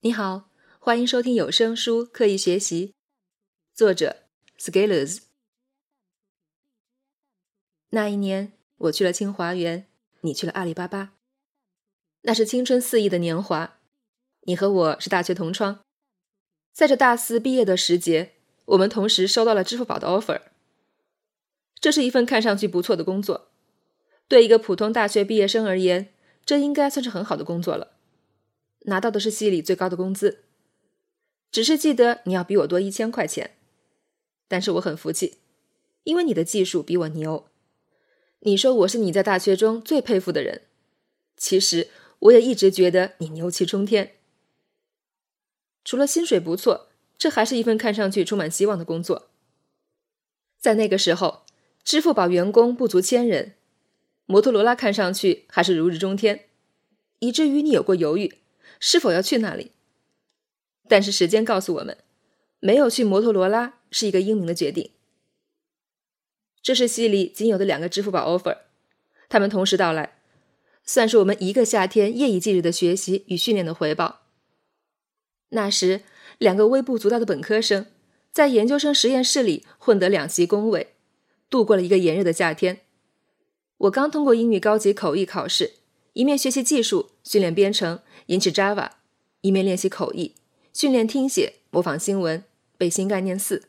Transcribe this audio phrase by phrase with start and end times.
[0.00, 2.88] 你好，欢迎收听有声书《刻意学习》，
[3.74, 4.24] 作者
[4.58, 5.22] Scalers。
[7.88, 9.88] 那一年，我去了清华园，
[10.20, 11.14] 你去了阿里巴巴。
[12.22, 13.78] 那是青春肆意的年华，
[14.42, 15.80] 你和我是大学同窗，
[16.74, 18.34] 在这大四毕业的时节，
[18.66, 20.42] 我们同时收到了支付宝的 offer。
[21.80, 23.48] 这是一份看上去不错的工作，
[24.28, 26.12] 对一个普通大学毕业生而言，
[26.44, 27.95] 这应该算是很好的工作了。
[28.82, 30.44] 拿到的是系里最高的工资，
[31.50, 33.56] 只是记得你要比我多一千块钱，
[34.46, 35.38] 但是我很服气，
[36.04, 37.48] 因为你的技术比我牛。
[38.40, 40.62] 你说我是你在大学中最佩服的人，
[41.36, 41.88] 其实
[42.20, 44.12] 我也一直觉得你牛气冲天。
[45.84, 46.88] 除了薪水不错，
[47.18, 49.30] 这还是一份看上去充满希望的工作。
[50.58, 51.44] 在那个时候，
[51.82, 53.54] 支付宝员工不足千人，
[54.26, 56.46] 摩托罗拉看上去还是如日中天，
[57.20, 58.34] 以至于你有过犹豫。
[58.78, 59.72] 是否要去那里？
[60.88, 61.98] 但是时间告诉我们，
[62.60, 64.90] 没有去摩托罗拉是一个英明的决定。
[66.62, 68.58] 这是系里仅有的两个支付宝 offer，
[69.28, 70.18] 他们同时到来，
[70.84, 74.22] 算是我们一个夏天夜以继日的学习与训练的回报。
[75.50, 76.02] 那时，
[76.38, 77.86] 两个微不足道的本科生
[78.32, 80.94] 在研究生实验室里混得两席工位，
[81.48, 82.80] 度过了一个炎热的夏天。
[83.78, 85.74] 我刚通过英语高级口译考试，
[86.16, 88.00] 一面学习技术，训练编程。
[88.28, 88.92] 研制 Java，
[89.42, 90.34] 一面练习口译，
[90.72, 92.42] 训练听写，模仿新闻，
[92.78, 93.64] 背新概念四。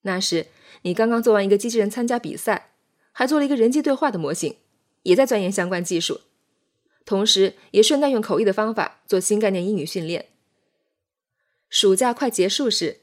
[0.00, 0.46] 那时
[0.80, 2.70] 你刚刚做完一个机器人参加比赛，
[3.12, 4.56] 还做了一个人机对话的模型，
[5.02, 6.22] 也在钻研相关技术，
[7.04, 10.30] 同时也顺带用口译的方法做新概念英语训练。
[11.68, 13.02] 暑假快结束时，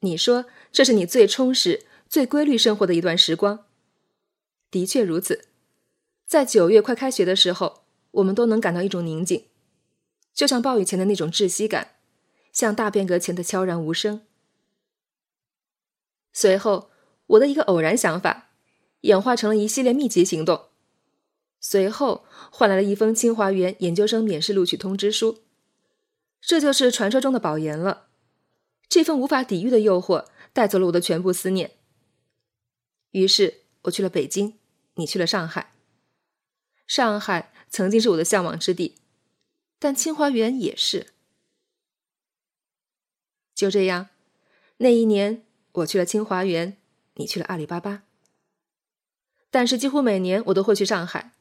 [0.00, 3.66] 你说这是你最充实、最规律生活的一段时光。
[4.70, 5.47] 的确如此，
[6.28, 9.46] 在九月快开学的时候，我们都能感到一种宁静。
[10.34, 11.96] 就像暴雨前的那种窒息感，
[12.52, 14.26] 像大变革前的悄然无声。
[16.34, 16.90] 随后，
[17.28, 18.50] 我的一个偶然想法，
[19.00, 20.66] 演化成了一系列密集行动，
[21.60, 25.38] 随后换来了一封清华园研究生免试录取通知书。
[26.42, 28.08] 这就是传说中的保研了。
[28.86, 31.72] 这份无法抵御的诱惑带走了我的全部思念。
[33.12, 34.58] 于是我去了北京，
[34.96, 35.72] 你去了上海。
[36.88, 38.96] 上海曾经是我的向往之地。
[39.78, 41.12] 但清华园也是。
[43.54, 44.08] 就这样，
[44.78, 46.76] 那一年我去了清华园，
[47.14, 48.02] 你去了阿里巴巴。
[49.50, 51.32] 但是几乎每年我都会去上海，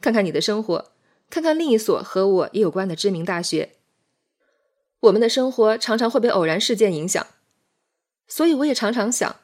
[0.00, 0.92] 看看你的生活，
[1.28, 3.76] 看看另一所和我也有关的知名大学。
[5.00, 7.26] 我们的生活常常会被偶然事件影响，
[8.26, 9.40] 所以我也常常想，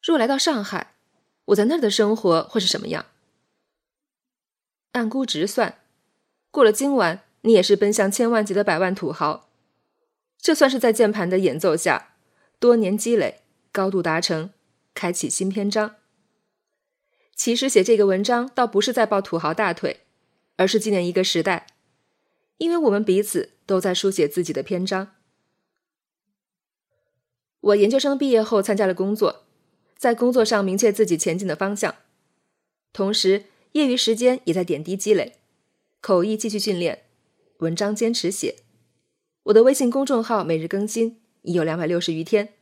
[0.00, 0.94] 若来到上海，
[1.46, 3.06] 我在那儿的生活会是什么样？
[4.96, 5.78] 按估值算，
[6.50, 7.22] 过了今晚。
[7.42, 9.48] 你也是奔向千万级的百万土豪，
[10.36, 12.16] 这算是在键盘的演奏下，
[12.58, 14.50] 多年积累，高度达成，
[14.94, 15.94] 开启新篇章。
[17.36, 20.00] 其实写这个文章倒不是在抱土豪大腿，
[20.56, 21.68] 而是纪念一个时代，
[22.58, 25.14] 因为我们彼此都在书写自己的篇章。
[27.60, 29.44] 我研究生毕业后参加了工作，
[29.96, 31.94] 在工作上明确自己前进的方向，
[32.92, 33.44] 同时
[33.76, 35.34] 业余时间也在点滴积累，
[36.00, 37.02] 口译继续训练。
[37.58, 38.56] 文章坚持写，
[39.44, 42.54] 我的微信公众号每日更新已有两百六十余天，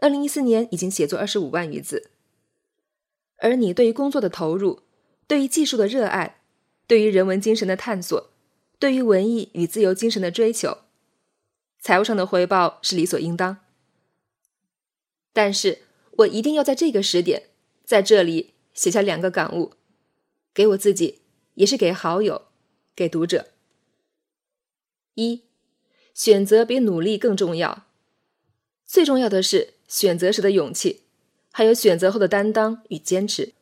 [0.00, 2.10] 二零一四年已经写作二十五万余字。
[3.36, 4.80] 而你对于工作的投入，
[5.26, 6.40] 对于技术的热爱，
[6.86, 8.30] 对于人文精神的探索，
[8.78, 10.78] 对于文艺与自由精神的追求，
[11.80, 13.58] 财务上的回报是理所应当。
[15.34, 15.80] 但是
[16.12, 17.50] 我一定要在这个时点，
[17.84, 19.72] 在这里写下两个感悟，
[20.56, 21.20] 给我自己，
[21.56, 22.46] 也是给好友，
[22.94, 23.48] 给读者。
[25.12, 25.42] 一，
[26.14, 27.84] 选择比努力更重要。
[28.86, 31.02] 最重要的是选择时的勇气，
[31.52, 33.52] 还有选择后的担当与坚持。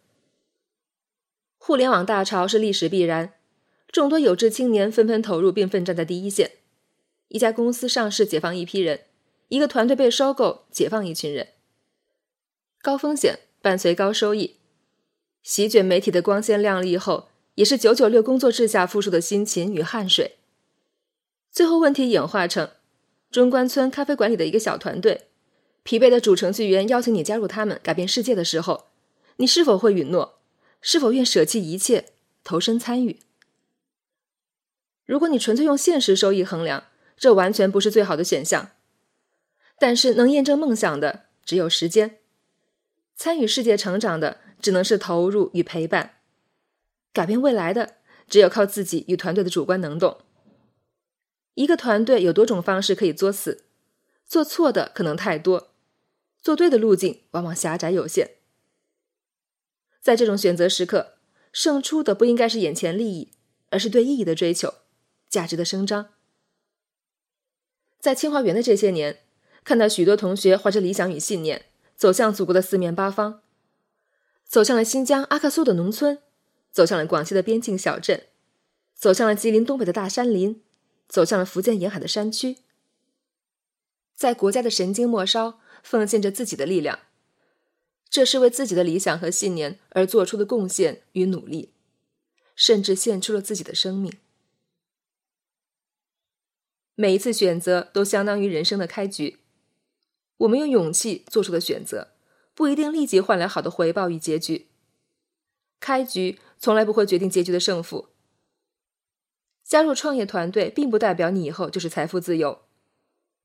[1.59, 3.35] 互联网大潮是历史必然，
[3.91, 6.53] 众多有志青年纷纷投入并奋战在第一线。
[7.27, 8.99] 一家公司上市，解放一批人；
[9.49, 11.49] 一个团队被收购，解放一群人。
[12.81, 14.59] 高风险伴随高收益，
[15.45, 20.39] 席卷媒体的光鲜亮丽后，也是九九六工作制下付出的辛勤与汗水。
[21.53, 22.71] 最后，问题演化成
[23.31, 25.27] 中关村咖啡馆里的一个小团队，
[25.83, 28.87] 疲惫的主程序员邀请你加入他们，改变世界的时候，
[29.37, 30.39] 你是否会允诺？
[30.81, 32.07] 是否愿舍弃一切，
[32.43, 33.21] 投身参与？
[35.05, 36.85] 如果你纯粹用现实收益衡量，
[37.19, 38.71] 这完全不是最好的选项。
[39.79, 42.17] 但是，能验证梦想的只有时间，
[43.15, 46.15] 参与世界成长的只能是投入与陪伴，
[47.13, 47.97] 改变未来的
[48.27, 50.23] 只有靠自己与团队的主观能动。
[51.53, 53.65] 一个团队有多种方式可以作死，
[54.25, 55.75] 做错的可能太多，
[56.41, 58.37] 做对的路径往往狭窄有限。
[60.01, 61.19] 在这种选择时刻，
[61.53, 63.33] 胜出的不应该是眼前利益，
[63.69, 64.73] 而是对意义的追求，
[65.29, 66.09] 价值的伸张。
[68.01, 69.19] 在清华园的这些年，
[69.63, 73.43] 看到许多同学怀着理想与信念，走向祖国的四面八方，
[74.55, 76.23] 走向了新疆阿克苏的农村，
[76.71, 78.29] 走向了广西的边境小镇，
[78.95, 80.63] 走向了吉林东北的大山林，
[81.09, 82.59] 走向了福建沿海的山区，
[84.15, 87.01] 在国家的神经末梢奉献着自己的力量，
[88.09, 91.73] 这是为自己的理想和信念而做出的贡献与努力，
[92.55, 94.17] 甚至献出了自己的生命。
[96.95, 99.41] 每一次选择都相当于人生的开局。
[100.37, 102.14] 我们用勇气做出的选择，
[102.55, 104.69] 不一定立即换来好的回报与结局。
[105.81, 108.09] 开局从来不会决定结局的胜负。
[109.63, 112.63] 加入创业团队，并不代表你以后就是财富自由。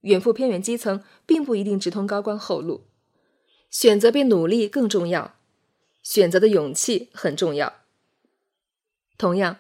[0.02, 2.86] 远赴偏远基层，并不一定直通高官厚禄。
[3.70, 5.36] 选择比努力更重要，
[6.02, 7.82] 选择的勇气很重要。
[9.18, 9.60] 同样，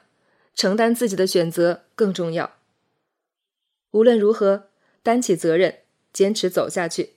[0.55, 2.55] 承担自己的选择更重要。
[3.91, 4.69] 无论如何，
[5.03, 5.79] 担起责任，
[6.13, 7.15] 坚持走下去。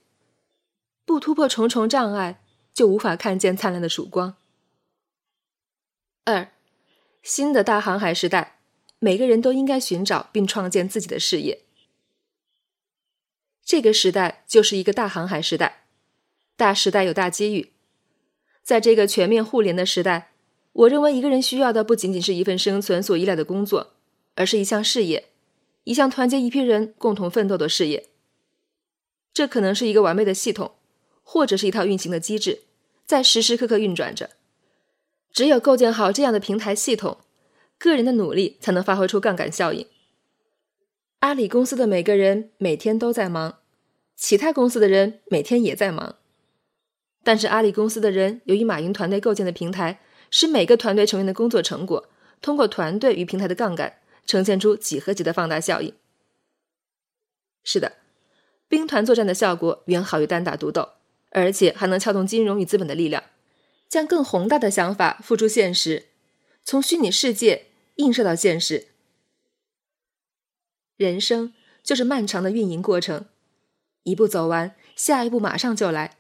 [1.13, 2.41] 不突破重重障碍，
[2.73, 4.35] 就无法看见灿烂的曙光。
[6.25, 6.51] 二，
[7.23, 8.61] 新的大航海时代，
[8.99, 11.65] 每个人都应该寻找并创建自己的事业。
[13.63, 15.85] 这个时代就是一个大航海时代，
[16.57, 17.73] 大时代有大机遇。
[18.63, 20.33] 在这个全面互联的时代，
[20.73, 23.93] 我认为一个人需要的不仅仅是一份生存所依赖的工作，
[24.35, 25.29] 而是一项事业。
[25.85, 28.09] 一项团结一批人共同奋斗的事业，
[29.35, 30.77] 这可能是一个完美的系统，
[31.23, 32.63] 或者是一套运行的机制，
[33.07, 34.31] 在时时刻刻运转着。
[35.33, 37.19] 只有构建好这样的平台系统，
[37.79, 39.87] 个人的努力才能发挥出杠杆效应。
[41.21, 43.59] 阿里公司的每个人每天都在忙，
[44.17, 46.17] 其他公司的人每天也在忙，
[47.23, 52.09] 但是阿里公司的人由于马云团队构建的平台，使每个团队成员的工作成果
[52.41, 53.99] 通过团队与平台的杠杆。
[54.25, 55.93] 呈现出几何级的放大效应。
[57.65, 57.95] 是的，
[58.69, 60.91] 兵团作战的效果远好于单打独斗，
[61.33, 63.25] 而且还能撬动金融与资本的力量，
[63.89, 66.07] 将更宏大的想法付诸现实，
[66.63, 68.89] 从虚拟世界映射到现实。
[70.97, 71.53] 人生
[71.83, 73.27] 就是漫长的运营过程，
[74.05, 76.19] 一步走完，下一步马上就来。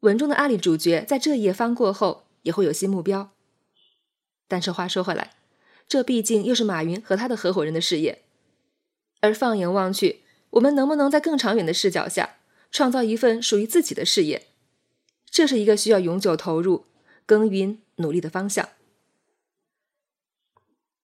[0.00, 3.32] 文中的阿里主角在这一页翻过后，也会有新目标。
[4.48, 5.32] 但是话说回来。
[5.86, 8.22] 这毕竟又是马云和他的合伙人的事业，
[9.20, 10.20] 而放眼望去，
[10.50, 12.36] 我们能不能在更长远的视角下
[12.70, 14.48] 创造一份属于自己的事业？
[15.26, 16.86] 这是一个需要永久投入、
[17.26, 18.68] 耕耘、努力的方向。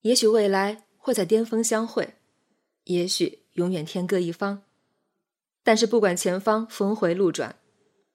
[0.03, 2.15] 也许未来会在巅峰相会，
[2.85, 4.63] 也许永远天各一方。
[5.63, 7.59] 但是不管前方峰回路转，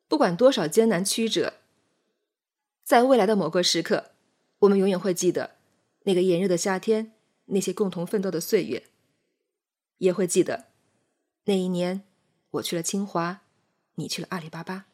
[0.07, 1.56] 不管多少艰难曲折，
[2.83, 4.12] 在未来的某个时刻，
[4.59, 5.57] 我们永远会记得。
[6.03, 7.13] 那个炎热的夏天，
[7.45, 8.88] 那些共同奋斗的岁月，
[9.98, 10.68] 也会记得。
[11.45, 12.03] 那一年，
[12.51, 13.40] 我去了清华，
[14.01, 14.90] 你去了阿里巴巴。